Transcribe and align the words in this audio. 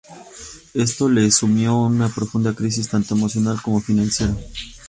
Esto 0.73 1.07
le 1.09 1.29
sumió 1.29 1.85
en 1.85 1.93
una 1.97 2.09
profunda 2.09 2.55
crisis, 2.55 2.89
tanto 2.89 3.13
emocional 3.13 3.61
como 3.61 3.79
financiera. 3.81 4.35